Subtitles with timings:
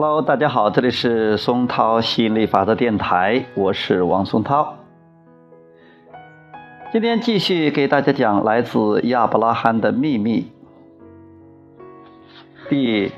[0.00, 4.76] Hello，大家好，这里是松涛吸引力法则电台，我是王松涛。
[6.92, 10.52] 今天继续给大家讲来自亚伯拉罕的秘密，
[12.68, 13.10] 第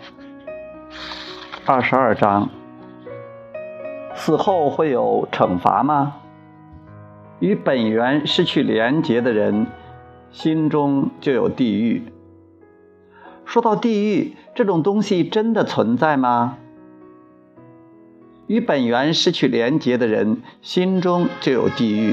[1.67, 2.49] 二十二章：
[4.15, 6.15] 死后会有惩罚吗？
[7.41, 9.67] 与本源失去连结的人，
[10.31, 12.11] 心中就有地狱。
[13.45, 16.57] 说到地狱，这种东西真的存在吗？
[18.51, 22.13] 与本源失去连结的人，心中就有地狱。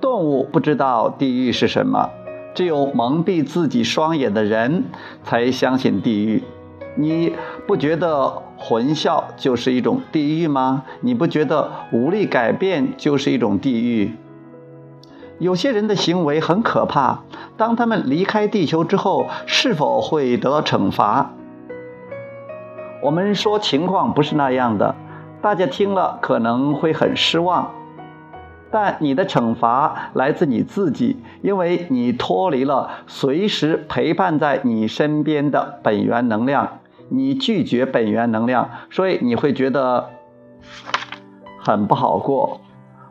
[0.00, 2.08] 动物不知道地狱是什么，
[2.54, 4.84] 只有蒙蔽自己双眼的人
[5.24, 6.44] 才相信地狱。
[6.94, 7.32] 你
[7.66, 10.84] 不觉得混淆就是一种地狱吗？
[11.00, 14.12] 你不觉得无力改变就是一种地狱？
[15.40, 17.24] 有些人的行为很可怕。
[17.56, 21.32] 当他们离开地球之后，是否会得到惩罚？
[23.02, 24.94] 我们说情况不是那样的，
[25.44, 27.70] 大家听了可能会很失望。
[28.70, 36.78] 但你的惩罚来自你自己，因为你脱离了随时陪伴在你身边的本源能量，
[37.10, 40.08] 你拒绝本源能量，所以你会觉得
[41.60, 42.62] 很不好过。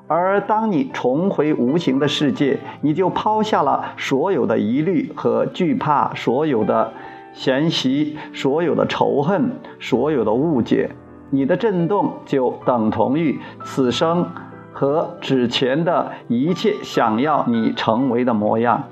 [0.08, 6.92] 而当你重回无形的世界，你就抛下了所有的疑虑和惧怕，所有的
[7.32, 10.90] 嫌隙，所有的仇恨，所有的误解。
[11.34, 14.24] 你的震动就等同于此生
[14.72, 18.84] 和之前的一切想要你成为的模样。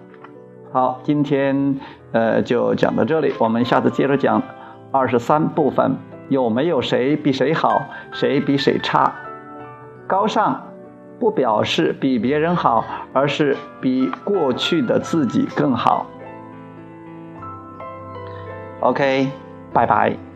[0.72, 1.80] 好，今天
[2.12, 4.42] 呃就讲到这里，我们下次接着讲
[4.92, 5.96] 二十三部分。
[6.30, 9.14] 有没有谁比谁好，谁比谁差？
[10.08, 10.64] 高尚。
[11.20, 16.08] 不表示比别人好，而是比过去的自己更好。
[18.80, 19.30] OK，
[19.72, 20.31] 拜拜。